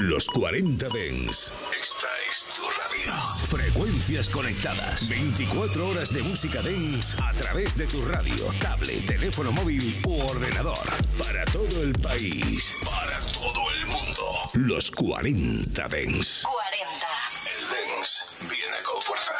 [0.00, 1.52] Los 40 Dens.
[1.78, 3.12] Esta es tu radio.
[3.48, 5.06] Frecuencias conectadas.
[5.06, 10.78] 24 horas de música dance a través de tu radio, tablet, teléfono móvil u ordenador.
[11.18, 12.76] Para todo el país.
[12.82, 14.50] Para todo el mundo.
[14.54, 16.44] Los 40 Dens.
[16.44, 17.06] 40.
[17.44, 19.34] El dance viene con fuerza.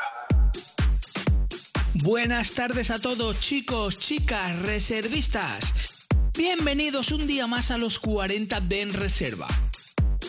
[1.94, 5.72] Buenas tardes a todos, chicos, chicas, reservistas.
[6.36, 9.48] Bienvenidos un día más a los 40 de En Reserva.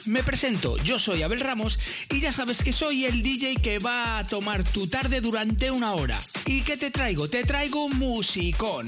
[0.06, 1.78] Me presento, yo soy Abel Ramos
[2.10, 5.94] y ya sabes que soy el DJ que va a tomar tu tarde durante una
[5.94, 6.20] hora.
[6.46, 7.30] ¿Y qué te traigo?
[7.30, 8.88] Te traigo musicón.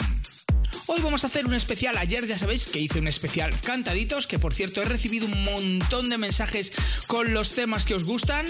[0.88, 1.98] Hoy vamos a hacer un especial.
[1.98, 6.10] Ayer ya sabéis que hice un especial cantaditos, que por cierto he recibido un montón
[6.10, 6.74] de mensajes
[7.08, 8.46] con los temas que os gustan.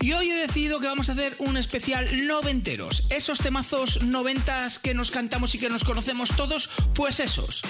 [0.00, 3.04] Y hoy he decidido que vamos a hacer un especial noventeros.
[3.10, 7.62] Esos temazos noventas que nos cantamos y que nos conocemos todos, pues esos.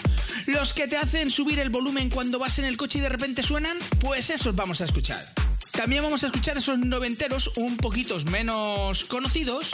[0.46, 3.42] Los que te hacen subir el volumen cuando vas en el coche y de repente
[3.42, 5.24] suenan, pues esos vamos a escuchar.
[5.72, 9.70] También vamos a escuchar esos noventeros un poquitos menos conocidos,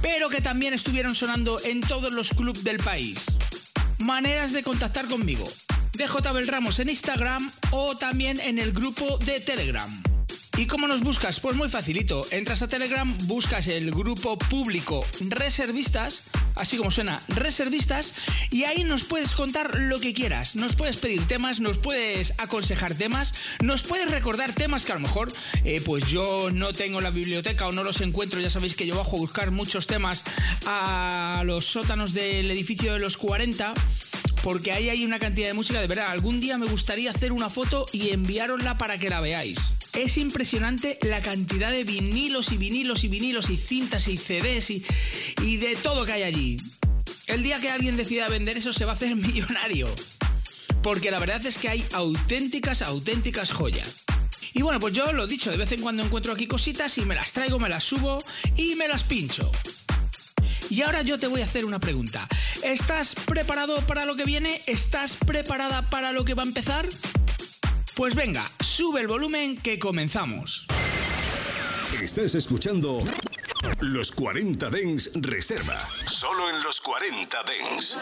[0.00, 3.24] pero que también estuvieron sonando en todos los clubs del país.
[3.98, 5.44] Maneras de contactar conmigo.
[5.94, 10.02] DJ Bel Ramos en Instagram o también en el grupo de Telegram.
[10.58, 11.40] ¿Y cómo nos buscas?
[11.40, 12.26] Pues muy facilito.
[12.30, 16.24] Entras a Telegram, buscas el grupo público Reservistas,
[16.56, 18.12] así como suena Reservistas,
[18.50, 20.54] y ahí nos puedes contar lo que quieras.
[20.54, 25.00] Nos puedes pedir temas, nos puedes aconsejar temas, nos puedes recordar temas que a lo
[25.00, 25.32] mejor
[25.64, 28.38] eh, pues yo no tengo en la biblioteca o no los encuentro.
[28.38, 30.22] Ya sabéis que yo bajo a buscar muchos temas
[30.66, 33.72] a los sótanos del edificio de los 40
[34.42, 36.10] porque ahí hay una cantidad de música de verdad.
[36.10, 39.58] Algún día me gustaría hacer una foto y enviárosla para que la veáis.
[39.92, 44.84] Es impresionante la cantidad de vinilos y vinilos y vinilos y cintas y CDs y,
[45.42, 46.56] y de todo que hay allí.
[47.26, 49.88] El día que alguien decida vender eso se va a hacer millonario.
[50.82, 54.04] Porque la verdad es que hay auténticas, auténticas joyas.
[54.54, 57.14] Y bueno, pues yo lo dicho, de vez en cuando encuentro aquí cositas y me
[57.14, 58.18] las traigo, me las subo
[58.56, 59.50] y me las pincho.
[60.72, 62.26] Y ahora yo te voy a hacer una pregunta.
[62.62, 64.62] ¿Estás preparado para lo que viene?
[64.64, 66.88] ¿Estás preparada para lo que va a empezar?
[67.94, 70.64] Pues venga, sube el volumen que comenzamos.
[72.00, 73.00] Estás escuchando
[73.80, 75.78] Los 40 Dens Reserva.
[76.06, 77.98] Solo en los 40 Dens.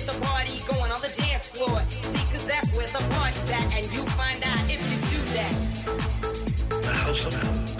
[0.00, 1.80] Get the party going on the dance floor.
[2.02, 5.54] See, cause that's where the party's at, and you find out if you do that.
[7.24, 7.79] Rhythm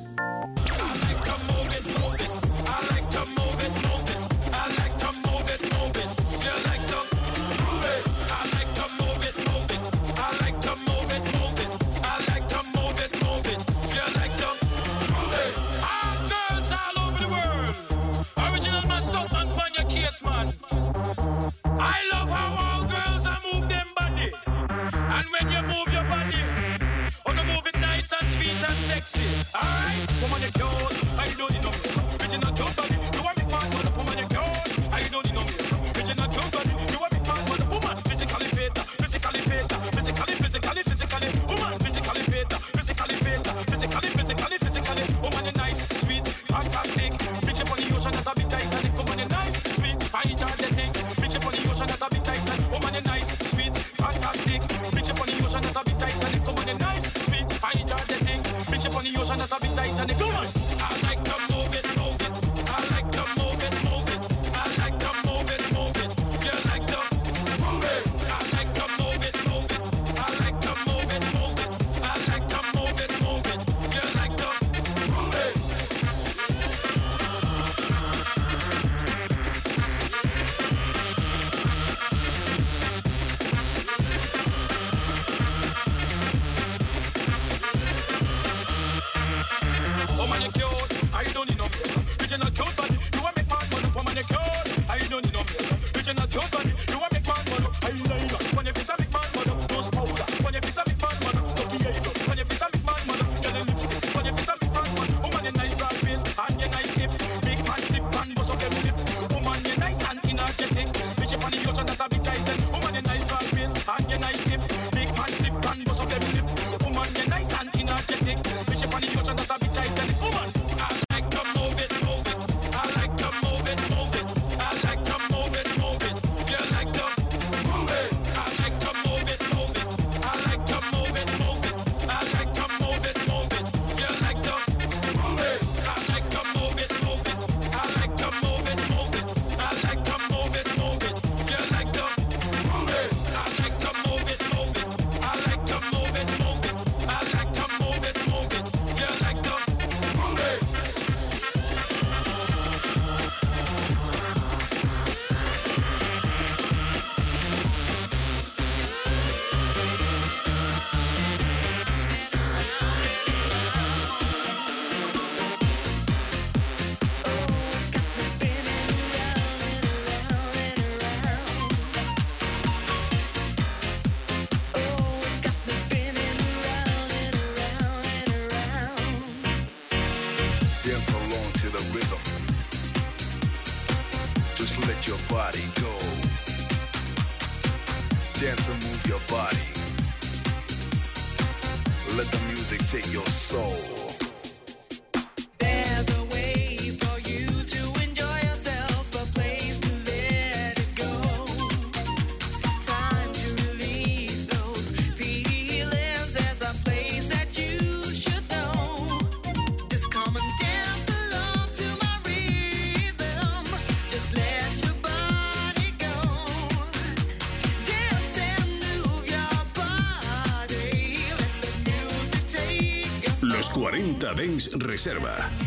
[224.35, 225.60] Benz Reserva.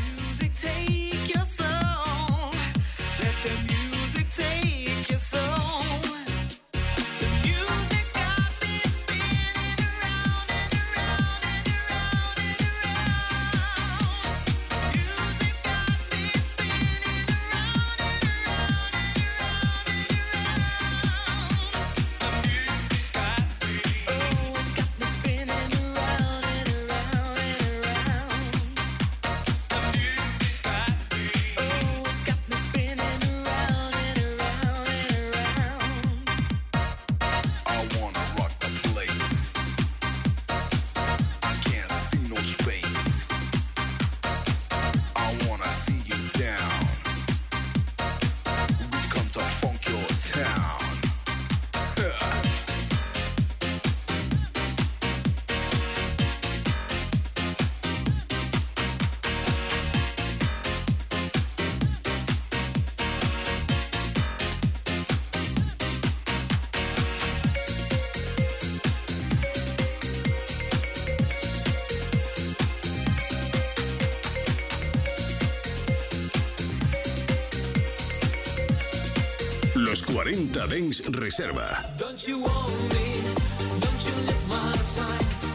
[81.00, 81.84] Reserva.
[81.98, 83.14] Don't you me?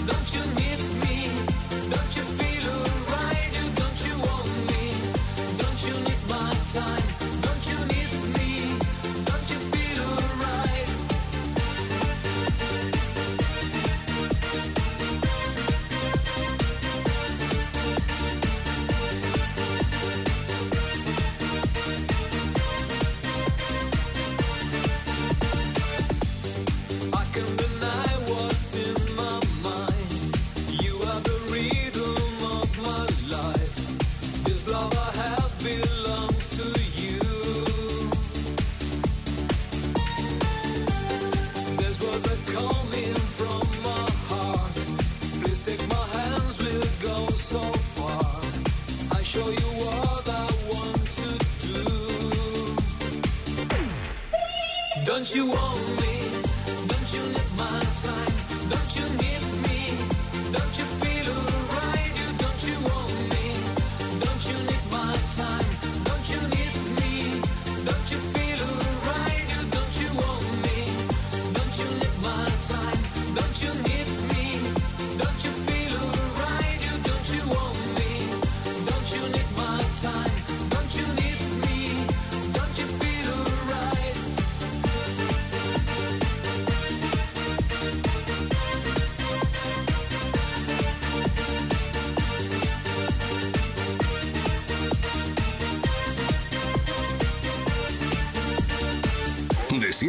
[0.05, 0.58] Don't you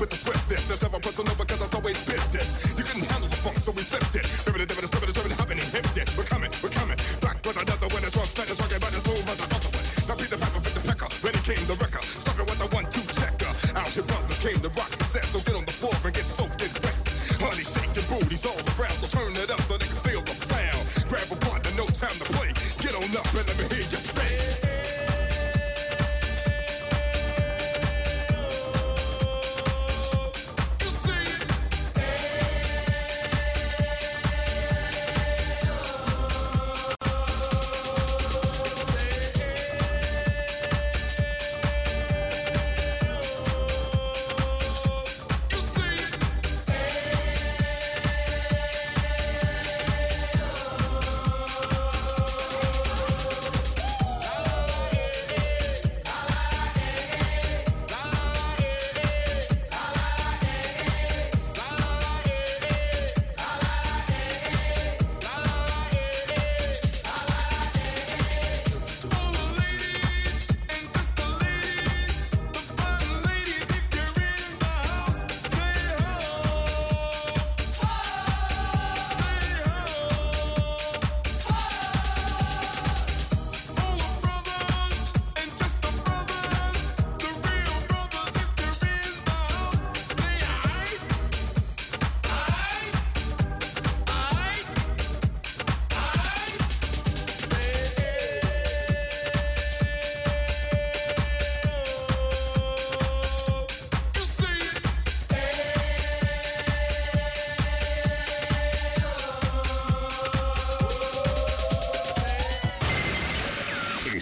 [0.00, 0.70] with the swiftness.
[0.70, 2.63] It's never personal because it's always business.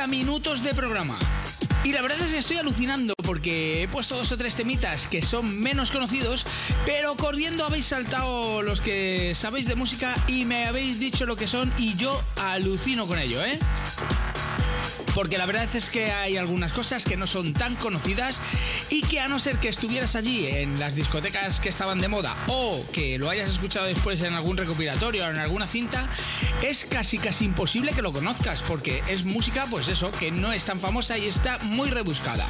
[0.00, 1.18] 30 minutos de programa.
[1.84, 5.20] Y la verdad es que estoy alucinando porque he puesto dos o tres temitas que
[5.20, 6.46] son menos conocidos,
[6.86, 11.46] pero corriendo habéis saltado los que sabéis de música y me habéis dicho lo que
[11.46, 13.58] son y yo alucino con ello, ¿eh?
[15.20, 18.40] Porque la verdad es que hay algunas cosas que no son tan conocidas
[18.88, 22.34] y que a no ser que estuvieras allí en las discotecas que estaban de moda
[22.46, 26.08] o que lo hayas escuchado después en algún recopilatorio o en alguna cinta,
[26.62, 30.64] es casi casi imposible que lo conozcas porque es música, pues eso, que no es
[30.64, 32.46] tan famosa y está muy rebuscada.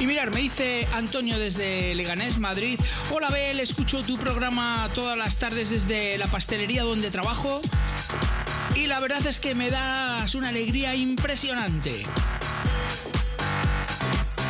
[0.00, 2.80] Y mirar, me dice Antonio desde Leganés, Madrid.
[3.12, 7.62] Hola Bel, escucho tu programa todas las tardes desde la pastelería donde trabajo.
[8.74, 12.06] Y la verdad es que me das una alegría impresionante.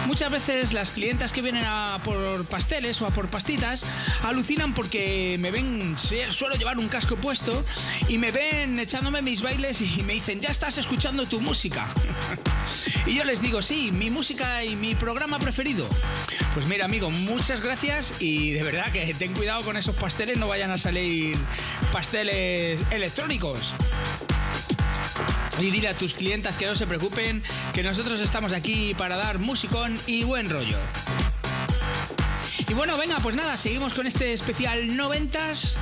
[0.06, 3.84] Muchas veces las clientas que vienen a por pasteles o a por pastitas
[4.24, 7.64] alucinan porque me ven, suelo llevar un casco puesto
[8.08, 11.88] y me ven echándome mis bailes y me dicen, ya estás escuchando tu música.
[13.06, 15.88] y yo les digo, sí, mi música y mi programa preferido.
[16.54, 20.48] Pues mira, amigo, muchas gracias y de verdad que ten cuidado con esos pasteles, no
[20.48, 21.36] vayan a salir
[21.92, 23.72] pasteles electrónicos.
[25.58, 27.42] Y dile a tus clientas que no se preocupen,
[27.74, 30.78] que nosotros estamos aquí para dar musicón y buen rollo.
[32.68, 35.76] Y bueno, venga, pues nada, seguimos con este especial noventas.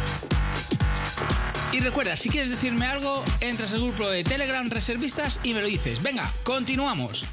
[1.71, 5.67] Y recuerda, si quieres decirme algo, entras al grupo de Telegram Reservistas y me lo
[5.67, 6.03] dices.
[6.03, 7.25] Venga, continuamos.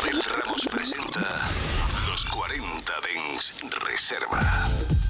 [0.00, 1.48] Abel Ramos presenta
[2.08, 3.52] Los 40 Dens
[3.84, 5.01] Reserva.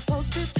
[0.00, 0.59] supposed to do?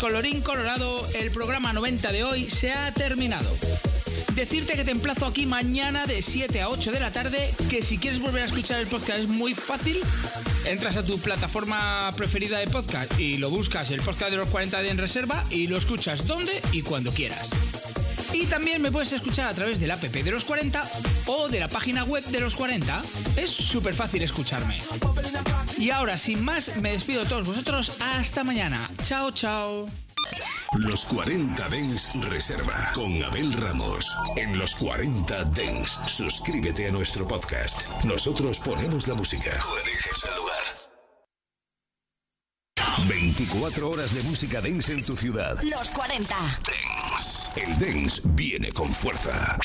[0.00, 3.54] Colorín colorado, el programa 90 de hoy se ha terminado.
[4.34, 7.98] Decirte que te emplazo aquí mañana de 7 a 8 de la tarde, que si
[7.98, 9.98] quieres volver a escuchar el podcast es muy fácil.
[10.64, 14.80] Entras a tu plataforma preferida de podcast y lo buscas, el podcast de los 40
[14.80, 17.50] de en reserva, y lo escuchas donde y cuando quieras.
[18.32, 20.82] Y también me puedes escuchar a través del app de los 40
[21.26, 23.02] o de la página web de los 40.
[23.36, 24.78] Es súper fácil escucharme.
[25.80, 28.02] Y ahora, sin más, me despido de todos vosotros.
[28.02, 28.90] Hasta mañana.
[29.02, 29.88] Chao, chao.
[30.74, 34.14] Los 40 Dens Reserva con Abel Ramos.
[34.36, 37.88] En los 40 Dens, suscríbete a nuestro podcast.
[38.04, 39.52] Nosotros ponemos la música.
[39.52, 40.64] Tú eliges el lugar.
[43.08, 45.58] 24 horas de música dance en tu ciudad.
[45.62, 46.36] Los 40.
[47.56, 49.58] El dance viene con fuerza.